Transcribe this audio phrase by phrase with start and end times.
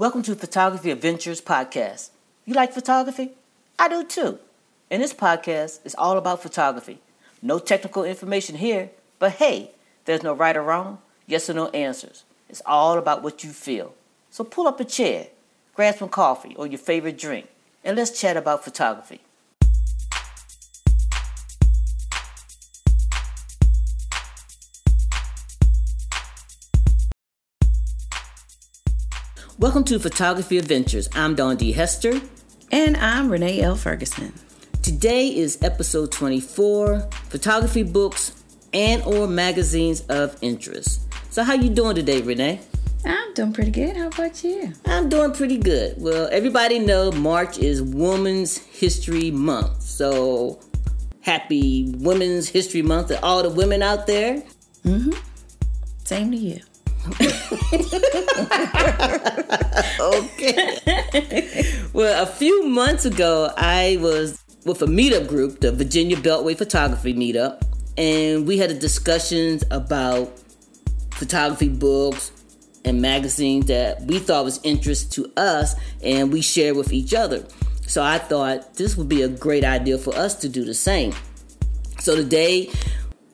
[0.00, 2.08] Welcome to Photography Adventures Podcast.
[2.46, 3.32] You like photography?
[3.78, 4.38] I do too.
[4.90, 7.00] And this podcast is all about photography.
[7.42, 9.72] No technical information here, but hey,
[10.06, 12.24] there's no right or wrong, yes or no answers.
[12.48, 13.92] It's all about what you feel.
[14.30, 15.26] So pull up a chair,
[15.74, 17.48] grab some coffee or your favorite drink,
[17.84, 19.20] and let's chat about photography.
[29.60, 31.10] Welcome to Photography Adventures.
[31.14, 31.72] I'm Dawn D.
[31.72, 32.18] Hester.
[32.72, 33.76] And I'm Renee L.
[33.76, 34.32] Ferguson.
[34.80, 38.42] Today is episode 24, photography books
[38.72, 41.02] and or magazines of interest.
[41.28, 42.58] So how you doing today, Renee?
[43.04, 43.98] I'm doing pretty good.
[43.98, 44.72] How about you?
[44.86, 45.96] I'm doing pretty good.
[45.98, 49.82] Well, everybody know March is Women's History Month.
[49.82, 50.58] So
[51.20, 54.42] happy Women's History Month to all the women out there.
[54.86, 55.12] Mm-hmm.
[56.02, 56.60] Same to you.
[60.00, 60.78] okay.
[61.92, 67.14] well, a few months ago, I was with a meetup group, the Virginia Beltway Photography
[67.14, 67.62] Meetup,
[67.96, 70.40] and we had a discussions about
[71.12, 72.32] photography books
[72.84, 77.46] and magazines that we thought was interest to us, and we shared with each other.
[77.86, 81.12] So I thought this would be a great idea for us to do the same.
[81.98, 82.70] So today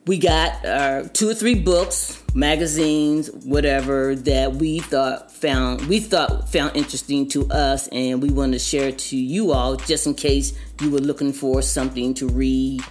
[0.05, 6.47] we got uh, two or three books, magazines, whatever that we thought found we thought
[6.47, 10.53] found interesting to us, and we want to share to you all just in case
[10.79, 12.83] you were looking for something to read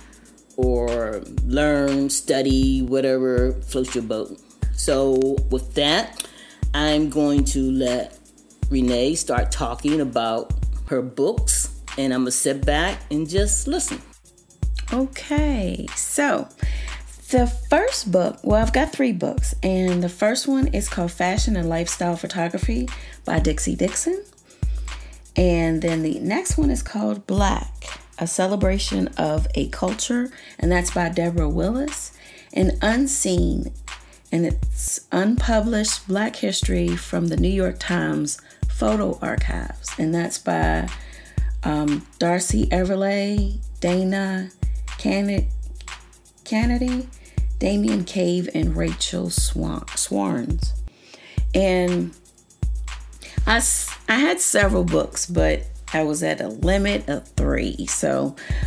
[0.56, 4.36] or learn, study, whatever floats your boat.
[4.72, 6.26] So with that,
[6.74, 8.18] I'm going to let
[8.68, 10.52] Renee start talking about
[10.88, 14.02] her books, and I'm gonna sit back and just listen.
[14.92, 16.48] Okay, so
[17.30, 21.56] the first book, well, I've got three books, and the first one is called Fashion
[21.56, 22.88] and Lifestyle Photography
[23.24, 24.24] by Dixie Dixon.
[25.34, 30.92] And then the next one is called Black, a celebration of a culture, and that's
[30.92, 32.12] by Deborah Willis.
[32.52, 33.72] And Unseen,
[34.32, 40.88] and it's unpublished Black history from the New York Times photo archives, and that's by
[41.64, 44.50] um, Darcy Everley, Dana
[44.98, 45.48] Canedy,
[47.58, 50.72] Damien Cave, and Rachel Swan- Swarns.
[51.54, 52.14] And
[53.46, 53.62] I,
[54.08, 55.62] I had several books, but
[55.92, 57.86] I was at a limit of three.
[57.86, 58.36] So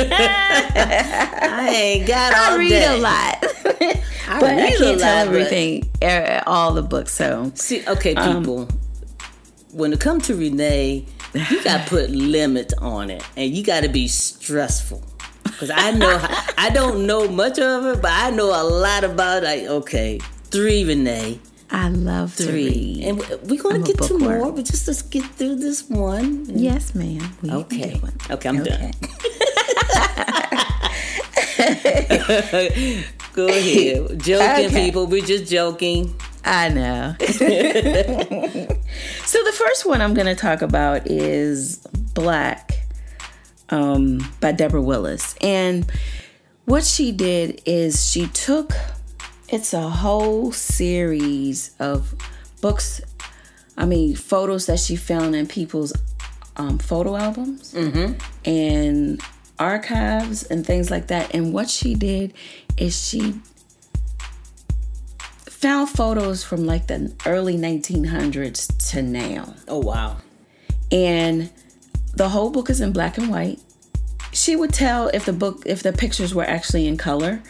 [0.00, 2.86] I, ain't got all I read day.
[2.86, 3.36] a lot.
[4.30, 7.12] I but I read a can't tell lot, everything, er, all the books.
[7.14, 8.68] So See, okay, Um, people.
[9.72, 13.82] when it comes to Renee, you got to put limits on it, and you got
[13.82, 15.02] to be stressful.
[15.58, 16.24] Because I know
[16.56, 19.42] I don't know much of it, but I know a lot about.
[19.42, 20.18] Like, okay,
[20.52, 24.52] three Renee, I love three, and we're gonna I'm get two more.
[24.52, 26.46] But just let's get through this one.
[26.48, 27.36] yes, ma'am.
[27.42, 27.98] We Okay.
[27.98, 28.14] one.
[28.30, 28.70] Okay, I'm Okay.
[28.70, 28.92] done.
[33.32, 34.84] Go ahead, joking, Okay.
[34.86, 35.06] people.
[35.06, 36.14] We're just joking.
[36.44, 37.14] I know.
[37.20, 37.26] so
[39.44, 41.78] the first one I'm going to talk about is
[42.14, 42.72] Black
[43.70, 45.34] um, by Deborah Willis.
[45.40, 45.90] And
[46.64, 48.72] what she did is she took
[49.48, 52.14] it's a whole series of
[52.60, 53.00] books,
[53.78, 55.94] I mean, photos that she found in people's
[56.56, 57.72] um, photo albums
[58.44, 59.22] and
[59.58, 61.34] archives and things like that.
[61.34, 62.34] And what she did
[62.76, 63.40] is she
[65.46, 69.54] found photos from like the early 1900s to now.
[69.66, 70.18] Oh wow.
[70.92, 71.50] And
[72.18, 73.60] the whole book is in black and white.
[74.32, 77.42] She would tell if the book, if the pictures were actually in color,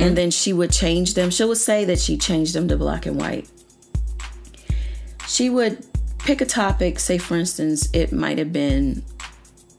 [0.00, 1.30] and then she would change them.
[1.30, 3.48] She would say that she changed them to black and white.
[5.26, 5.86] She would
[6.18, 9.04] pick a topic, say, for instance, it might have been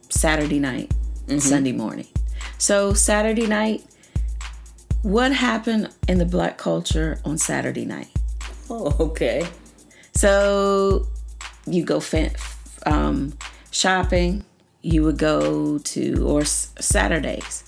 [0.09, 0.91] Saturday night,
[1.41, 2.07] Sunday morning.
[2.57, 3.83] So, Saturday night,
[5.01, 8.07] what happened in the black culture on Saturday night?
[8.69, 9.45] Oh okay.
[10.13, 11.07] So
[11.65, 12.31] you go fa-
[12.86, 13.33] um,
[13.71, 14.44] shopping.
[14.81, 17.63] You would go to or s- Saturdays.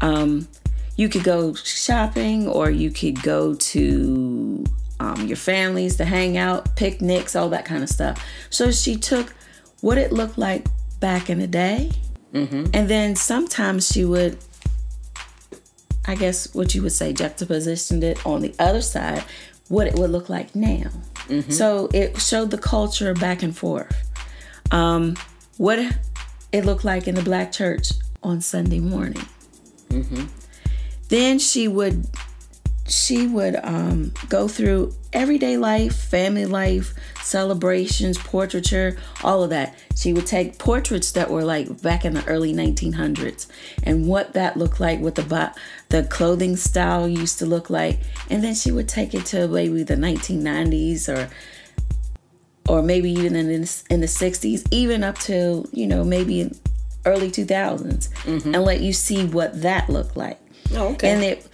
[0.00, 0.48] Um,
[0.96, 4.64] you could go shopping, or you could go to
[5.00, 8.24] um, your families to hang out, picnics, all that kind of stuff.
[8.50, 9.34] So she took
[9.80, 10.66] what it looked like
[11.00, 11.90] back in the day,
[12.72, 14.38] and then sometimes she would
[16.06, 19.24] I guess what you would say juxtapositioned it on the other side,
[19.68, 20.90] what it would look like now.
[21.50, 23.94] So it showed the culture back and forth.
[24.70, 25.16] Um,
[25.56, 25.78] what
[26.52, 27.92] it looked like in the black church
[28.22, 29.24] on Sunday morning.
[31.08, 32.08] Then she would
[32.86, 36.92] she would um, go through everyday life, family life,
[37.22, 39.74] celebrations, portraiture, all of that.
[39.96, 43.46] She would take portraits that were like back in the early 1900s
[43.84, 45.54] and what that looked like, what the
[45.88, 49.82] the clothing style used to look like, and then she would take it to maybe
[49.82, 51.30] the 1990s or
[52.68, 56.50] or maybe even in the, in the 60s, even up to you know maybe
[57.06, 58.54] early 2000s, mm-hmm.
[58.54, 60.40] and let you see what that looked like.
[60.72, 61.10] Oh, okay.
[61.10, 61.48] And it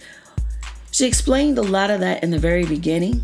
[0.91, 3.23] she explained a lot of that in the very beginning.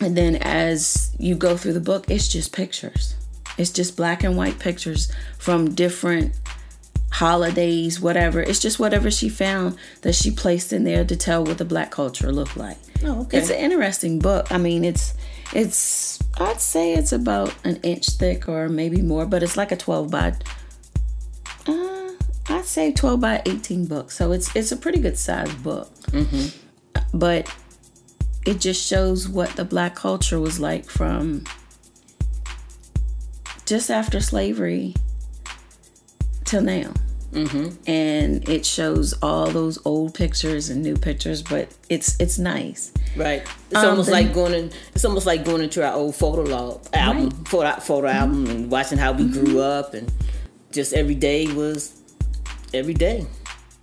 [0.00, 3.14] And then as you go through the book, it's just pictures.
[3.56, 6.34] It's just black and white pictures from different
[7.12, 8.42] holidays, whatever.
[8.42, 11.92] It's just whatever she found that she placed in there to tell what the black
[11.92, 12.76] culture looked like.
[13.04, 13.38] Oh, okay.
[13.38, 14.50] It's an interesting book.
[14.50, 15.14] I mean, it's
[15.54, 19.76] it's I'd say it's about an inch thick or maybe more, but it's like a
[19.76, 20.34] 12 by
[21.66, 22.10] uh,
[22.48, 24.10] I'd say 12 by 18 book.
[24.10, 25.92] So it's it's a pretty good sized book.
[26.10, 26.60] Mm-hmm
[27.14, 27.48] but
[28.44, 31.44] it just shows what the black culture was like from
[33.64, 34.94] just after slavery
[36.44, 36.92] till now.
[37.34, 37.90] Mm-hmm.
[37.90, 42.92] And it shows all those old pictures and new pictures, but it's it's nice.
[43.16, 43.42] Right.
[43.70, 44.70] It's um, almost the, like going in.
[44.94, 47.48] It's almost like going into our old photo log album, right.
[47.48, 48.16] photo photo mm-hmm.
[48.16, 49.44] album, and watching how we mm-hmm.
[49.44, 50.10] grew up, and
[50.72, 52.00] just every day was
[52.72, 53.26] every day.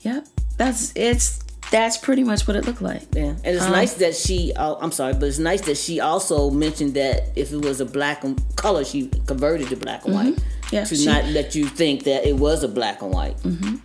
[0.01, 0.27] Yep.
[0.57, 1.39] That's it's
[1.71, 3.03] that's pretty much what it looked like.
[3.13, 4.53] Yeah, and it's um, nice that she.
[4.53, 7.85] Uh, I'm sorry, but it's nice that she also mentioned that if it was a
[7.85, 10.29] black and color, she converted to black and mm-hmm.
[10.31, 10.43] white.
[10.71, 13.37] Yeah, to she, not let you think that it was a black and white.
[13.37, 13.75] Mm-hmm.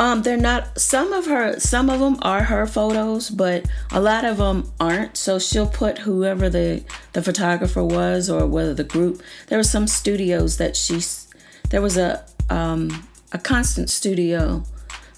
[0.00, 0.78] Um, they're not.
[0.78, 5.16] Some of her, some of them are her photos, but a lot of them aren't.
[5.16, 6.84] So she'll put whoever the
[7.14, 9.22] the photographer was, or whether the group.
[9.48, 11.28] There were some studios that she's.
[11.70, 14.62] There was a um a constant studio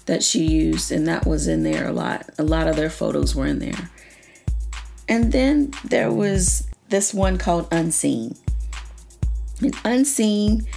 [0.07, 2.27] that she used, and that was in there a lot.
[2.39, 3.89] A lot of their photos were in there.
[5.07, 8.35] And then there was this one called Unseen.
[9.61, 10.67] And Unseen,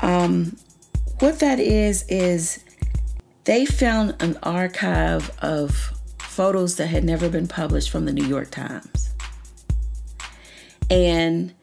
[0.00, 0.56] um,
[1.18, 2.64] what that is, is
[3.44, 8.50] they found an archive of photos that had never been published from the New York
[8.50, 9.10] Times.
[10.90, 11.54] And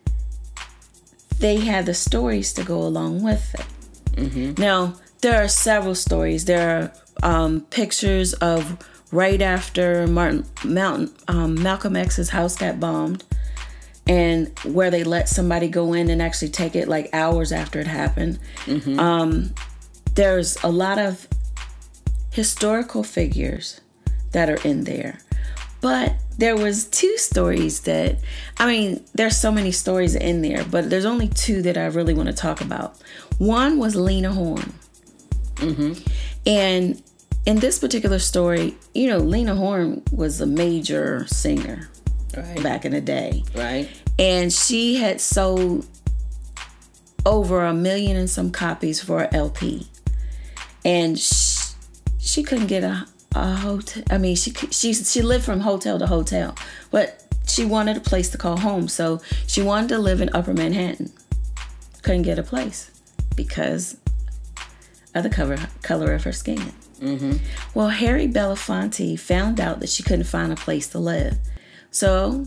[1.40, 3.66] they had the stories to go along with it.
[4.20, 4.62] Mm-hmm.
[4.62, 6.46] Now, there are several stories.
[6.46, 6.92] There
[7.24, 8.78] are um, pictures of
[9.12, 13.24] right after Martin Mountain um, Malcolm X's house got bombed,
[14.08, 17.88] and where they let somebody go in and actually take it like hours after it
[17.88, 18.40] happened.
[18.66, 19.00] Mm-hmm.
[19.00, 19.54] Um,
[20.14, 21.28] there's a lot of
[22.32, 23.82] historical figures
[24.32, 25.20] that are in there,
[25.82, 28.18] but there was two stories that
[28.58, 32.14] I mean, there's so many stories in there, but there's only two that I really
[32.14, 33.02] want to talk about.
[33.38, 34.74] One was Lena Horne.
[35.56, 35.94] Mm-hmm.
[36.46, 37.02] And
[37.46, 41.90] in this particular story, you know, Lena Horne was a major singer
[42.38, 42.64] right.
[42.64, 43.44] back in the day.
[43.54, 43.90] Right.
[44.18, 45.88] And she had sold
[47.26, 49.88] over a million and some copies for an LP.
[50.84, 51.74] And she,
[52.20, 54.04] she couldn't get a, a hotel.
[54.10, 56.56] I mean, she, she, she lived from hotel to hotel,
[56.92, 58.88] but she wanted a place to call home.
[58.88, 61.12] So she wanted to live in Upper Manhattan.
[62.04, 62.92] Couldn't get a place
[63.36, 63.98] because
[65.16, 66.72] of the cover, color of her skin.
[67.00, 67.34] Mm-hmm.
[67.74, 71.38] Well, Harry Belafonte found out that she couldn't find a place to live.
[71.96, 72.46] So,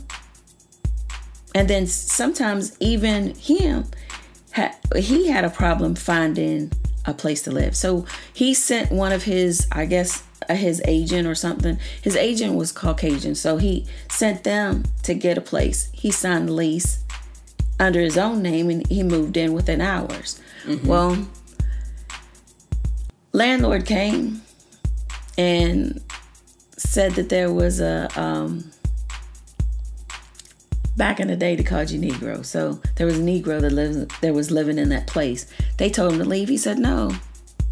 [1.55, 3.87] and then sometimes even him,
[4.95, 6.71] he had a problem finding
[7.07, 7.75] a place to live.
[7.75, 11.79] So he sent one of his, I guess, uh, his agent or something.
[12.03, 15.89] His agent was Caucasian, so he sent them to get a place.
[15.95, 17.03] He signed the lease
[17.81, 20.43] under his own name and he moved in within hours.
[20.67, 20.87] Mm-hmm.
[20.87, 21.27] Well,
[23.33, 24.43] landlord came
[25.39, 26.03] and
[26.77, 28.73] said that there was a um,
[30.99, 32.45] back in the day they called you Negro.
[32.45, 35.47] So there was a Negro that lives that was living in that place.
[35.79, 36.49] They told him to leave.
[36.49, 37.17] He said, No,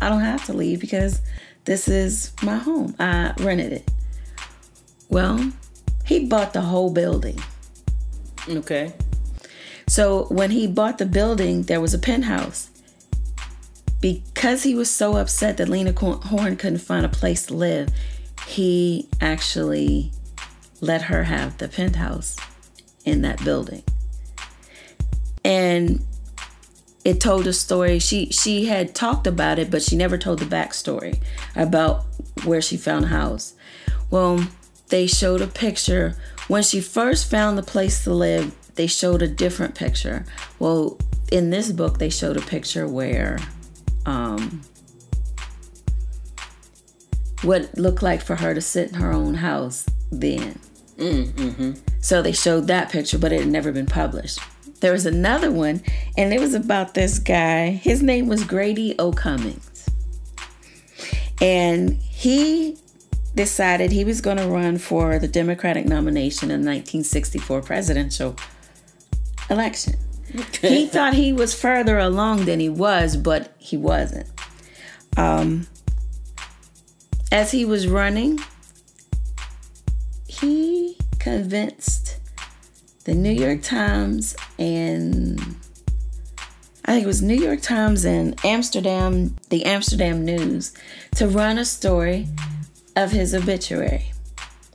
[0.01, 1.21] I don't have to leave because
[1.65, 2.95] this is my home.
[2.99, 3.91] I rented it.
[5.11, 5.53] Well,
[6.05, 7.39] he bought the whole building.
[8.49, 8.95] Okay.
[9.89, 12.71] So when he bought the building, there was a penthouse
[14.01, 17.89] because he was so upset that Lena Horne couldn't find a place to live,
[18.47, 20.13] he actually
[20.81, 22.37] let her have the penthouse
[23.07, 23.83] in that building.
[25.45, 26.05] And
[27.05, 28.01] it told a story.
[28.01, 31.21] She she had talked about it, but she never told the backstory
[31.55, 32.05] about
[32.45, 33.55] where she found a house.
[34.11, 34.45] Well,
[34.89, 36.17] they showed a picture
[36.49, 38.55] when she first found the place to live.
[38.75, 40.27] They showed a different picture.
[40.59, 40.99] Well,
[41.31, 43.39] in this book, they showed a picture where
[44.05, 44.61] um,
[47.43, 50.59] what looked like for her to sit in her own house then.
[50.97, 51.73] Mm-hmm.
[52.01, 54.39] So they showed that picture, but it had never been published.
[54.81, 55.83] There was another one,
[56.17, 57.71] and it was about this guy.
[57.71, 59.13] His name was Grady O.
[59.13, 59.89] Cummings.
[61.41, 62.79] And he
[63.35, 68.37] decided he was going to run for the Democratic nomination in 1964 presidential
[69.51, 69.95] election.
[70.61, 74.29] he thought he was further along than he was, but he wasn't.
[75.17, 75.67] Um,
[77.31, 78.41] as he was running,
[80.27, 80.76] he
[81.27, 82.21] convinced
[83.03, 85.41] the New York Times and
[86.85, 90.73] I think it was New York Times and Amsterdam, the Amsterdam News,
[91.17, 92.29] to run a story
[92.95, 94.13] of his obituary.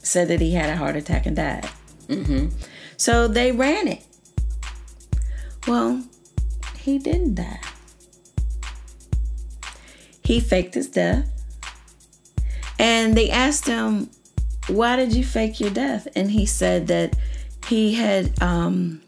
[0.04, 1.70] Said that he had a heart attack and died.
[2.10, 2.50] Mm-hmm.
[2.98, 4.06] So they ran it.
[5.70, 6.04] Well,
[6.78, 7.62] he didn't die.
[10.22, 11.30] He faked his death.
[12.78, 14.10] And they asked him,
[14.68, 16.08] Why did you fake your death?
[16.16, 17.16] And he said that
[17.68, 19.02] he had, um,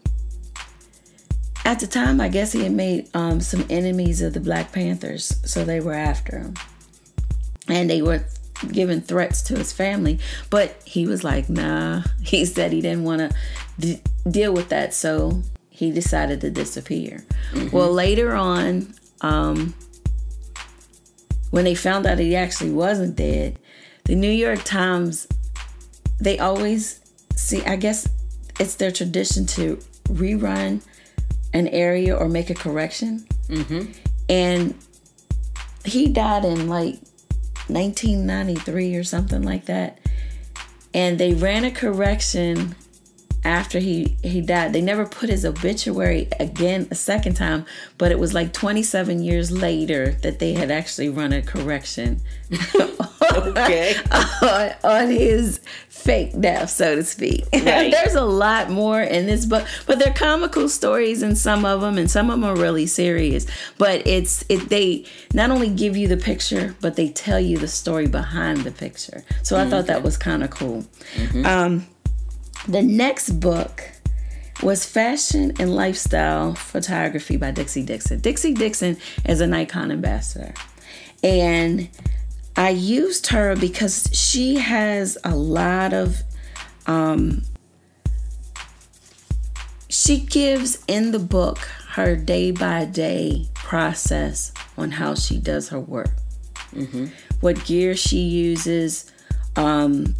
[1.64, 5.40] at the time, I guess he had made um, some enemies of the Black Panthers.
[5.44, 6.54] So they were after him.
[7.68, 8.24] And they were
[8.70, 10.18] giving threats to his family.
[10.50, 12.02] But he was like, Nah.
[12.22, 13.36] He said he didn't want to
[13.78, 14.92] d- deal with that.
[14.92, 17.24] So he decided to disappear.
[17.52, 17.74] Mm-hmm.
[17.74, 19.74] Well, later on, um,
[21.50, 23.58] when they found out he actually wasn't dead,
[24.04, 25.26] the New York Times,
[26.20, 27.00] they always
[27.36, 28.08] see, I guess
[28.60, 30.82] it's their tradition to rerun
[31.52, 33.26] an area or make a correction.
[33.48, 33.92] Mm-hmm.
[34.28, 34.74] And
[35.84, 36.98] he died in like
[37.68, 39.98] 1993 or something like that.
[40.92, 42.74] And they ran a correction
[43.44, 44.72] after he he died.
[44.72, 47.66] They never put his obituary again a second time,
[47.98, 52.20] but it was like 27 years later that they had actually run a correction
[53.32, 53.96] okay.
[54.10, 57.44] on, on, his fake death, so to speak.
[57.64, 57.90] Right.
[57.90, 61.98] There's a lot more in this book, but they're comical stories in some of them,
[61.98, 63.46] and some of them are really serious.
[63.78, 67.68] But it's it they not only give you the picture, but they tell you the
[67.68, 69.24] story behind the picture.
[69.42, 69.70] So I mm-hmm.
[69.70, 70.84] thought that was kind of cool.
[71.14, 71.46] Mm-hmm.
[71.46, 71.86] Um,
[72.66, 73.90] the next book
[74.62, 78.20] was Fashion and Lifestyle Photography by Dixie Dixon.
[78.20, 80.54] Dixie Dixon is a Nikon ambassador.
[81.22, 81.88] And
[82.56, 86.22] I used her because she has a lot of
[86.86, 87.42] um,
[89.88, 91.58] she gives in the book
[91.90, 96.10] her day by day process on how she does her work,
[96.72, 97.06] mm-hmm.
[97.40, 99.10] what gear she uses,
[99.56, 100.14] um,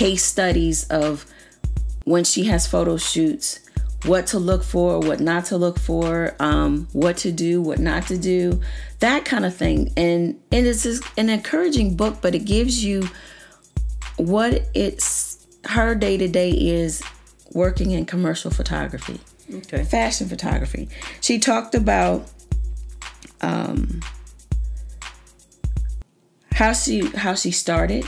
[0.00, 1.26] case studies of
[2.04, 3.60] when she has photo shoots,
[4.06, 8.06] what to look for, what not to look for, um, what to do, what not
[8.06, 8.62] to do,
[9.00, 9.92] that kind of thing.
[9.98, 10.86] And and it's
[11.18, 13.10] an encouraging book, but it gives you
[14.16, 17.02] what it's her day to day is
[17.52, 19.20] working in commercial photography,
[19.52, 19.84] okay.
[19.84, 20.88] fashion photography.
[21.20, 22.26] She talked about
[23.42, 24.00] um,
[26.52, 28.06] how she how she started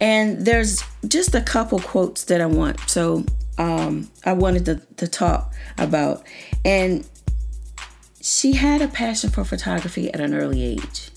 [0.00, 2.80] and there's just a couple quotes that I want.
[2.88, 3.24] So
[3.58, 6.24] um, I wanted to, to talk about.
[6.64, 7.08] And
[8.20, 11.10] she had a passion for photography at an early age.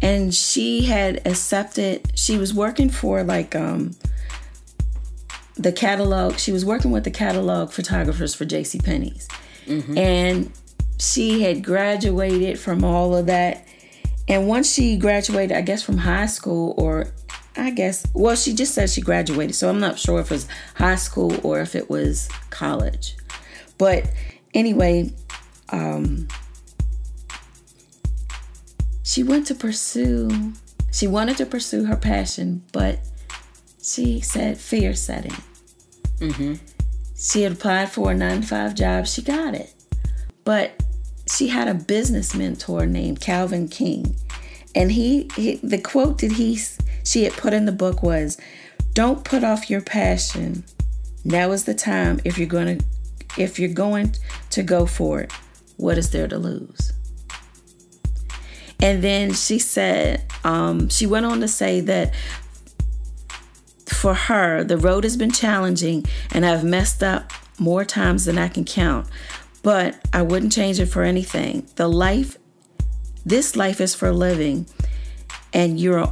[0.00, 3.96] And she had accepted, she was working for like um,
[5.56, 8.78] the catalog, she was working with the catalog photographers for J.C.
[8.78, 9.26] Penney's.
[9.66, 9.98] Mm-hmm.
[9.98, 10.52] And
[11.00, 13.66] she had graduated from all of that.
[14.28, 17.12] And once she graduated, I guess from high school or
[17.56, 20.48] I guess, well, she just said she graduated, so I'm not sure if it was
[20.76, 23.16] high school or if it was college.
[23.78, 24.10] But
[24.54, 25.12] anyway,
[25.70, 26.28] um,
[29.02, 30.52] she went to pursue,
[30.92, 33.00] she wanted to pursue her passion, but
[33.82, 35.36] she said fear setting.
[36.18, 36.54] Mm-hmm.
[37.16, 39.74] She had applied for a nine to five job, she got it.
[40.44, 40.82] But
[41.28, 44.16] she had a business mentor named Calvin King.
[44.74, 46.58] And he, he the quote that he
[47.08, 48.36] she had put in the book was
[48.92, 50.62] don't put off your passion.
[51.24, 52.84] Now is the time if you're going to
[53.38, 54.14] if you're going
[54.50, 55.32] to go for it.
[55.78, 56.92] What is there to lose?
[58.80, 62.14] And then she said, um, she went on to say that
[63.86, 68.48] for her, the road has been challenging and I've messed up more times than I
[68.48, 69.06] can count,
[69.62, 71.68] but I wouldn't change it for anything.
[71.76, 72.36] The life,
[73.24, 74.66] this life is for living,
[75.52, 76.06] and you're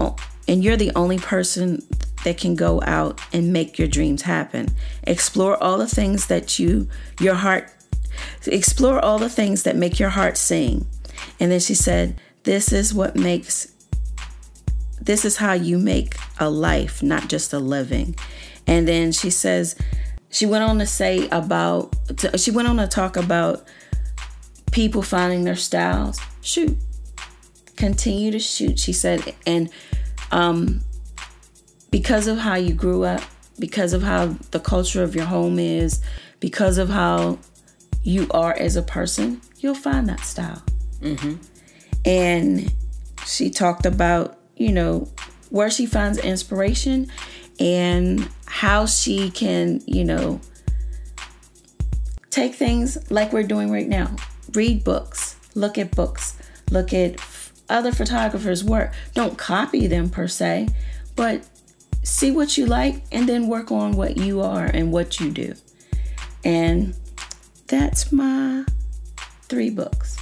[0.48, 1.86] and you're the only person
[2.24, 4.68] that can go out and make your dreams happen.
[5.04, 6.88] Explore all the things that you
[7.20, 7.72] your heart
[8.46, 10.86] explore all the things that make your heart sing.
[11.38, 13.68] And then she said, "This is what makes
[15.06, 18.16] this is how you make a life, not just a living.
[18.66, 19.76] And then she says,
[20.30, 21.94] she went on to say about,
[22.36, 23.66] she went on to talk about
[24.72, 26.20] people finding their styles.
[26.40, 26.76] Shoot,
[27.76, 28.80] continue to shoot.
[28.80, 29.70] She said, and
[30.30, 30.80] um,
[31.90, 33.22] because of how you grew up,
[33.58, 36.02] because of how the culture of your home is,
[36.40, 37.38] because of how
[38.02, 40.62] you are as a person, you'll find that style.
[41.00, 41.34] Mm-hmm.
[42.04, 42.72] And
[43.24, 45.08] she talked about, you know,
[45.50, 47.10] where she finds inspiration
[47.58, 50.40] and how she can, you know,
[52.30, 54.14] take things like we're doing right now.
[54.52, 56.36] Read books, look at books,
[56.70, 57.18] look at
[57.68, 58.92] other photographers' work.
[59.14, 60.68] Don't copy them per se,
[61.14, 61.46] but
[62.02, 65.54] see what you like and then work on what you are and what you do.
[66.44, 66.94] And
[67.66, 68.64] that's my
[69.42, 70.16] three books.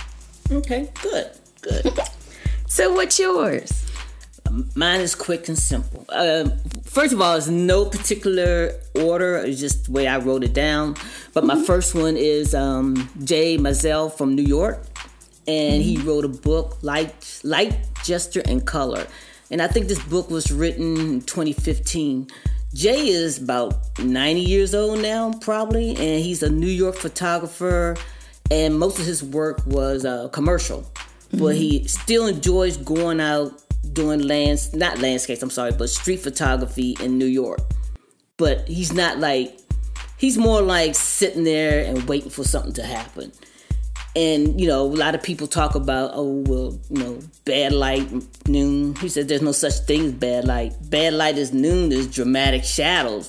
[0.50, 1.98] Okay, good, good.
[2.66, 3.80] so, what's yours?
[4.74, 6.04] Mine is quick and simple.
[6.08, 6.48] Uh,
[6.84, 9.36] first of all, it's no particular order.
[9.38, 10.96] It's just the way I wrote it down.
[11.32, 11.64] But my mm-hmm.
[11.64, 14.84] first one is um, Jay Maisel from New York,
[15.46, 19.06] and he wrote a book, Light, Light, Gesture, and Color.
[19.50, 22.28] And I think this book was written in 2015.
[22.72, 27.96] Jay is about 90 years old now, probably, and he's a New York photographer.
[28.50, 31.38] And most of his work was uh, commercial, mm-hmm.
[31.38, 35.42] but he still enjoys going out doing lands, not landscapes.
[35.42, 37.60] I'm sorry, but street photography in New York.
[38.36, 39.58] But he's not like
[40.18, 43.32] he's more like sitting there and waiting for something to happen.
[44.16, 48.08] And you know, a lot of people talk about, oh well, you know, bad light,
[48.46, 48.94] noon.
[48.96, 50.74] He said there's no such thing as bad light.
[50.88, 51.88] Bad light is noon.
[51.88, 53.28] There's dramatic shadows,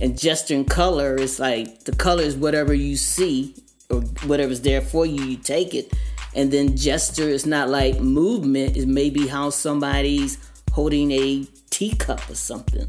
[0.00, 3.54] and gesture and color is like the color is whatever you see
[3.88, 5.24] or whatever's there for you.
[5.24, 5.94] You take it,
[6.34, 8.76] and then gesture is not like movement.
[8.76, 10.36] Is maybe how somebody's
[10.70, 12.86] holding a teacup or something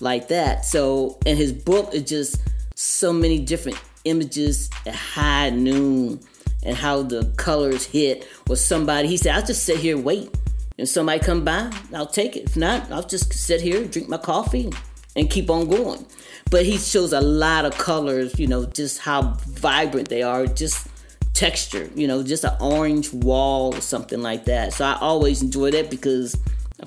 [0.00, 0.64] like that.
[0.64, 2.40] So in his book, it's just
[2.74, 6.18] so many different images at high noon
[6.64, 10.34] and how the colors hit or somebody he said i'll just sit here wait
[10.78, 14.18] and somebody come by i'll take it if not i'll just sit here drink my
[14.18, 14.70] coffee
[15.16, 16.04] and keep on going
[16.50, 20.88] but he shows a lot of colors you know just how vibrant they are just
[21.32, 25.70] texture you know just an orange wall or something like that so i always enjoy
[25.70, 26.36] that because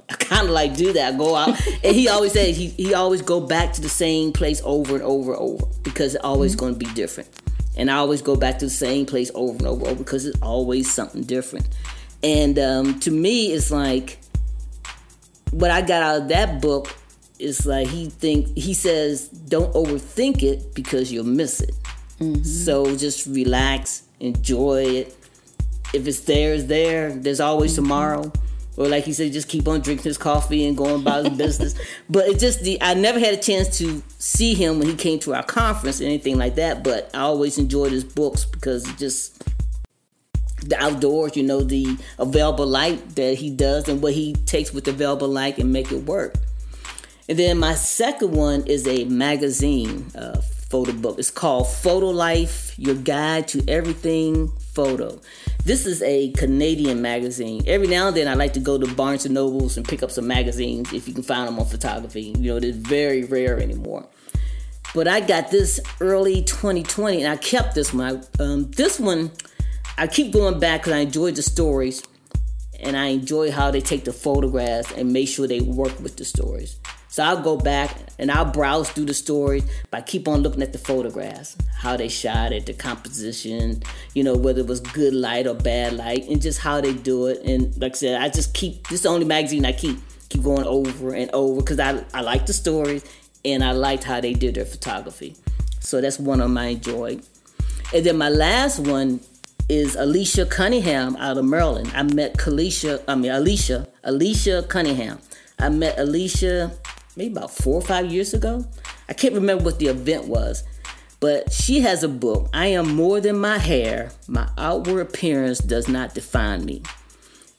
[0.10, 1.18] I kind of like do that.
[1.18, 1.50] Go out,
[1.84, 5.04] and he always says he, he always go back to the same place over and
[5.04, 6.60] over and over because it's always mm-hmm.
[6.60, 7.30] going to be different.
[7.76, 10.40] And I always go back to the same place over and over, over because it's
[10.42, 11.68] always something different.
[12.22, 14.20] And um, to me, it's like
[15.52, 16.96] what I got out of that book
[17.40, 21.76] is like he think he says don't overthink it because you'll miss it.
[22.20, 22.44] Mm-hmm.
[22.44, 25.18] So just relax, enjoy it.
[25.94, 27.12] If it's there, it's there.
[27.12, 27.84] There's always mm-hmm.
[27.84, 28.32] tomorrow
[28.78, 31.76] or like he said, just keep on drinking his coffee and going about his business.
[32.10, 35.20] But it just the I never had a chance to see him when he came
[35.20, 36.84] to our conference or anything like that.
[36.84, 39.44] But I always enjoyed his books because just
[40.64, 44.86] the outdoors, you know, the available light that he does and what he takes with
[44.86, 46.36] the available light and make it work.
[47.30, 51.20] And then my second one is a magazine uh, photo book.
[51.20, 55.22] It's called Photo Life: Your Guide to Everything Photo.
[55.66, 57.64] This is a Canadian magazine.
[57.68, 60.12] Every now and then I like to go to Barnes and Nobles and pick up
[60.12, 62.34] some magazines if you can find them on photography.
[62.38, 64.06] You know, they're very rare anymore.
[64.94, 68.22] But I got this early 2020 and I kept this one.
[68.40, 69.32] I, um, this one,
[69.98, 72.04] I keep going back because I enjoy the stories
[72.82, 76.26] and I enjoy how they take the photographs and make sure they work with the
[76.26, 76.78] stories.
[77.14, 80.64] So I'll go back and I'll browse through the stories, but I keep on looking
[80.64, 83.84] at the photographs, how they shot it, the composition,
[84.16, 87.28] you know, whether it was good light or bad light, and just how they do
[87.28, 87.40] it.
[87.46, 90.00] And like I said, I just keep this is the only magazine I keep
[90.30, 93.06] keep going over and over because I, I like the stories
[93.46, 95.36] and I liked how they did their photography.
[95.82, 97.24] So that's one of my enjoyed.
[97.94, 99.20] And then my last one
[99.70, 101.92] is Alicia Cunningham out of Maryland.
[101.94, 105.20] I met Kalisha, I mean Alicia, Alicia Cunningham.
[105.60, 106.72] I met Alicia
[107.16, 108.66] maybe about four or five years ago.
[109.10, 110.64] I can't remember what the event was,
[111.20, 112.50] but she has a book.
[112.54, 114.12] I am more than my hair.
[114.28, 116.84] My outward appearance does not define me.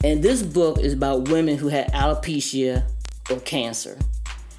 [0.03, 2.85] And this book is about women who had alopecia
[3.31, 3.99] or cancer.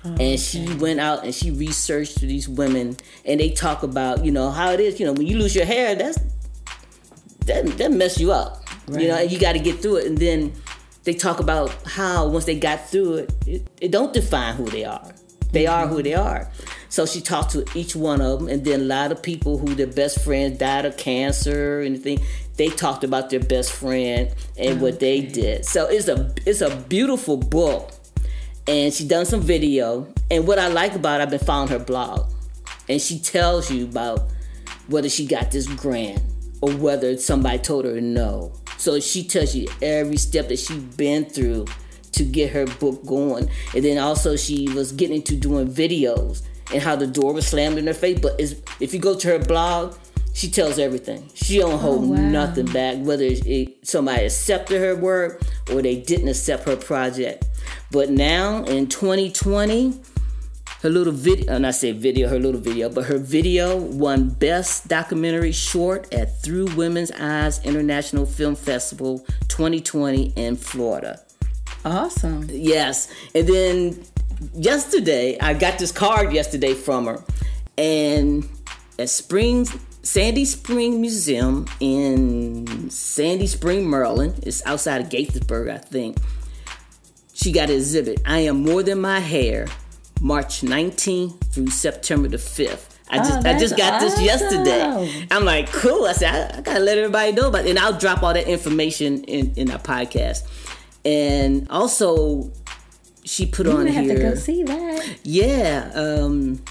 [0.03, 0.37] Oh, and okay.
[0.37, 4.71] she went out and she researched these women and they talk about, you know, how
[4.71, 6.19] it is, you know, when you lose your hair, that's
[7.45, 8.63] that, that mess you up.
[8.87, 9.01] Right.
[9.01, 10.07] You know, you got to get through it.
[10.07, 10.53] And then
[11.05, 14.83] they talk about how once they got through it, it, it don't define who they
[14.83, 15.13] are.
[15.51, 15.83] They mm-hmm.
[15.83, 16.51] are who they are.
[16.89, 19.75] So she talked to each one of them, and then a lot of people who
[19.75, 22.19] their best friends died of cancer or anything.
[22.57, 25.65] They talked about their best friend and what they did.
[25.65, 27.91] So it's a it's a beautiful book,
[28.67, 30.07] and she done some video.
[30.31, 32.31] And what I like about it, I've been following her blog,
[32.89, 34.23] and she tells you about
[34.87, 36.21] whether she got this grant
[36.61, 38.53] or whether somebody told her no.
[38.77, 41.65] So she tells you every step that she's been through
[42.13, 43.49] to get her book going.
[43.73, 47.77] And then also she was getting into doing videos and how the door was slammed
[47.77, 48.19] in her face.
[48.19, 49.95] But if you go to her blog,
[50.33, 51.29] she tells everything.
[51.33, 52.17] She don't hold oh, wow.
[52.17, 55.41] nothing back, whether it, somebody accepted her work
[55.71, 57.45] or they didn't accept her project.
[57.91, 59.97] But now in 2020,
[60.85, 64.29] her little video, uh, and I say video, her little video, but her video won
[64.29, 71.19] Best Documentary Short at Through Women's Eyes International Film Festival 2020 in Florida.
[71.83, 72.47] Awesome.
[72.51, 73.11] Yes.
[73.33, 74.03] And then
[74.53, 77.23] yesterday, I got this card yesterday from her.
[77.79, 78.47] And
[78.99, 86.17] at Springs, Sandy Spring Museum in Sandy Spring, Maryland, it's outside of Gaithersburg, I think.
[87.33, 88.21] She got an exhibit.
[88.23, 89.67] I am more than my hair,
[90.21, 92.95] March 19th through September the 5th.
[93.09, 94.09] I just oh, I just got awesome.
[94.09, 95.27] this yesterday.
[95.29, 96.05] I'm like, cool.
[96.05, 97.69] I said, I, I, gotta let everybody know about it.
[97.69, 100.43] And I'll drop all that information in, in our podcast.
[101.05, 102.51] And also,
[103.23, 104.15] she put you on have here.
[104.15, 105.19] to go see that.
[105.23, 106.63] Yeah, um,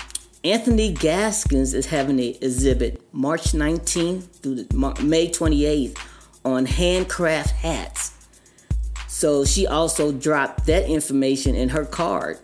[0.43, 5.97] Anthony Gaskins is having an exhibit March 19th through the, May 28th
[6.45, 8.13] on handcraft hats.
[9.09, 12.41] So she also dropped that information in her card.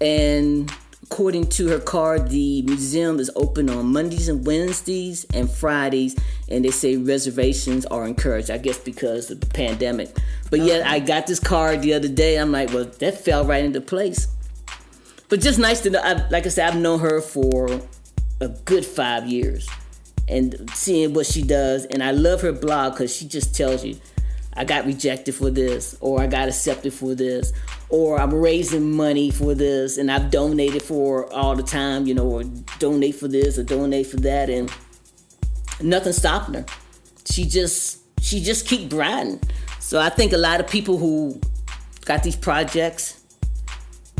[0.00, 0.72] And
[1.10, 6.16] According to her card, the museum is open on Mondays and Wednesdays and Fridays,
[6.48, 8.50] and they say reservations are encouraged.
[8.50, 10.16] I guess because of the pandemic.
[10.50, 10.66] But okay.
[10.66, 12.36] yet, I got this card the other day.
[12.36, 14.26] I'm like, well, that fell right into place.
[15.28, 16.00] But just nice to know.
[16.00, 17.80] I, like I said, I've known her for
[18.40, 19.68] a good five years,
[20.26, 23.96] and seeing what she does, and I love her blog because she just tells you
[24.56, 27.52] I got rejected for this, or I got accepted for this,
[27.88, 32.26] or I'm raising money for this, and I've donated for all the time, you know,
[32.26, 32.44] or
[32.78, 34.72] donate for this or donate for that, and
[35.82, 36.66] nothing stopping her.
[37.26, 39.40] She just she just keep grinding.
[39.78, 41.40] So I think a lot of people who
[42.04, 43.20] got these projects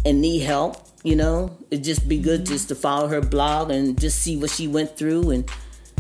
[0.05, 2.53] and need help, you know, it'd just be good mm-hmm.
[2.53, 5.51] just to follow her blog and just see what she went through and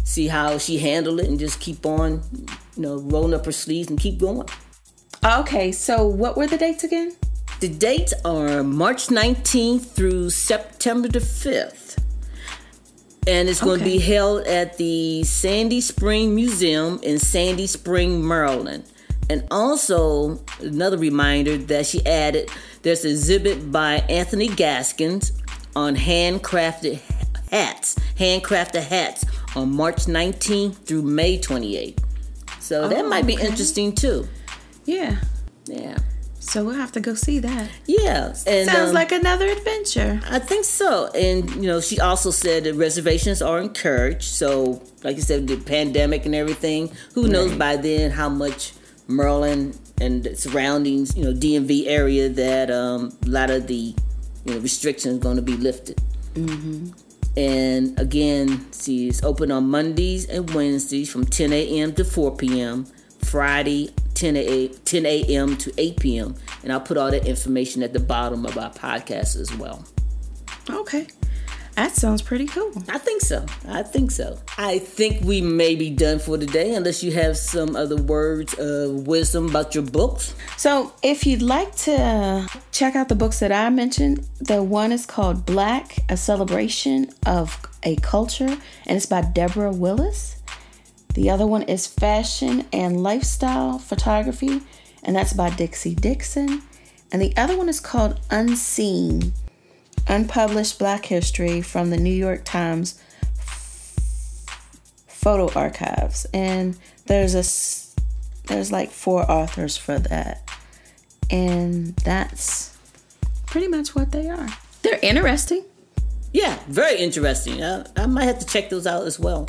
[0.04, 2.22] see how she handled it and just keep on,
[2.76, 4.48] you know, rolling up her sleeves and keep going.
[5.24, 7.16] Okay, so what were the dates again?
[7.60, 11.98] The dates are March 19th through September the 5th.
[13.26, 13.92] And it's going okay.
[13.92, 18.84] to be held at the Sandy Spring Museum in Sandy Spring, Maryland.
[19.28, 22.50] And also, another reminder that she added
[22.82, 25.32] there's an exhibit by Anthony Gaskins
[25.74, 27.00] on handcrafted
[27.50, 29.24] hats, handcrafted hats
[29.56, 32.05] on March 19th through May 28th.
[32.66, 33.46] So oh, that might be okay.
[33.46, 34.26] interesting too.
[34.86, 35.18] Yeah.
[35.66, 35.98] Yeah.
[36.40, 37.70] So we'll have to go see that.
[37.86, 40.20] Yeah, and, sounds um, like another adventure.
[40.28, 41.08] I think so.
[41.12, 44.24] And you know, she also said that reservations are encouraged.
[44.24, 46.90] So, like you said, the pandemic and everything.
[47.14, 47.32] Who right.
[47.32, 48.74] knows by then how much
[49.08, 53.94] Maryland and the surroundings, you know, DMV area that um, a lot of the
[54.44, 56.00] you know restrictions going to be lifted.
[56.34, 56.90] Mm-hmm.
[57.36, 61.94] And again, she's open on Mondays and Wednesdays from 10 a.m.
[61.94, 62.86] to 4 p.m.
[63.22, 65.56] Friday 10 a, 10 a.m.
[65.58, 66.34] to 8 p.m.
[66.62, 69.84] And I'll put all that information at the bottom of our podcast as well.
[70.70, 71.06] Okay.
[71.76, 72.72] That sounds pretty cool.
[72.88, 73.44] I think so.
[73.68, 74.38] I think so.
[74.56, 79.06] I think we may be done for today unless you have some other words of
[79.06, 80.34] wisdom about your books.
[80.56, 85.04] So, if you'd like to check out the books that I mentioned, the one is
[85.04, 90.36] called Black, a celebration of a culture, and it's by Deborah Willis.
[91.12, 94.62] The other one is Fashion and Lifestyle Photography,
[95.02, 96.62] and that's by Dixie Dixon.
[97.12, 99.34] And the other one is called Unseen
[100.08, 103.00] Unpublished Black History from the New York Times
[105.06, 106.26] Photo Archives.
[106.32, 107.42] And there's a
[108.46, 110.48] there's like four authors for that.
[111.30, 112.76] And that's
[113.46, 114.48] pretty much what they are.
[114.82, 115.64] They're interesting.
[116.32, 117.62] Yeah, very interesting.
[117.64, 119.48] I, I might have to check those out as well.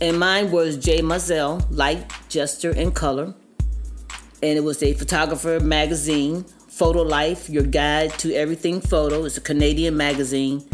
[0.00, 3.34] And mine was Jay Maisel, Light, Gesture, and Color.
[4.42, 6.46] And it was a photographer magazine
[6.78, 9.24] Photo Life, your guide to everything photo.
[9.24, 10.64] It's a Canadian magazine.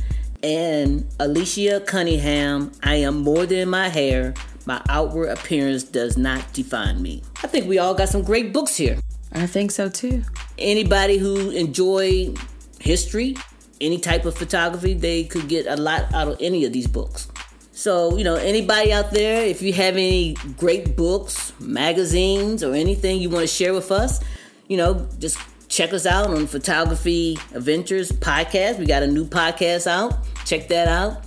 [0.42, 4.34] And Alicia Cunningham, I am more than my hair.
[4.66, 7.22] My outward appearance does not define me.
[7.42, 8.98] I think we all got some great books here.
[9.32, 10.22] I think so too.
[10.58, 12.34] Anybody who enjoy
[12.80, 13.38] history,
[13.80, 17.28] any type of photography, they could get a lot out of any of these books.
[17.72, 23.20] So, you know, anybody out there, if you have any great books, magazines, or anything
[23.20, 24.20] you want to share with us,
[24.68, 25.38] you know, just
[25.74, 28.78] check us out on Photography Adventures podcast.
[28.78, 30.14] We got a new podcast out.
[30.44, 31.24] Check that out.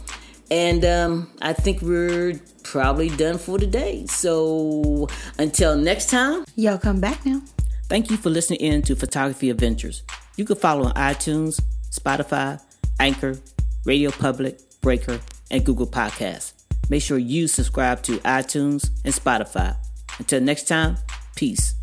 [0.50, 4.06] And um, I think we're probably done for today.
[4.06, 7.42] So until next time, y'all come back now.
[7.90, 10.04] Thank you for listening in to Photography Adventures.
[10.38, 12.62] You can follow on iTunes, Spotify,
[13.02, 13.38] Anchor,
[13.84, 15.20] Radio Public, Breaker,
[15.52, 16.54] and Google Podcasts.
[16.90, 19.76] Make sure you subscribe to iTunes and Spotify.
[20.20, 20.96] Until next time,
[21.36, 21.77] peace.